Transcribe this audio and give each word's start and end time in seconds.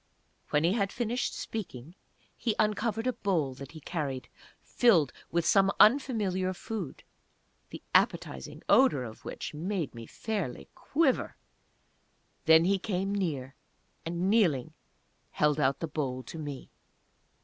When 0.49 0.63
he 0.63 0.73
had 0.73 0.91
finished 0.91 1.35
speaking 1.35 1.93
he 2.35 2.55
uncovered 2.57 3.05
a 3.05 3.13
bowl 3.13 3.53
that 3.53 3.73
he 3.73 3.79
carried 3.79 4.29
filled 4.63 5.13
with 5.29 5.45
some 5.45 5.71
unfamiliar 5.79 6.55
food, 6.55 7.03
the 7.69 7.83
appetizing 7.93 8.63
odour 8.67 9.03
of 9.03 9.23
which 9.25 9.53
made 9.53 9.93
me 9.93 10.07
fairly 10.07 10.69
quiver! 10.73 11.37
Then 12.45 12.65
he 12.65 12.79
came 12.79 13.13
near, 13.13 13.53
and 14.03 14.27
kneeling, 14.27 14.73
held 15.33 15.59
out 15.59 15.81
the 15.81 15.87
bowl 15.87 16.23
to 16.23 16.39
me. 16.39 16.71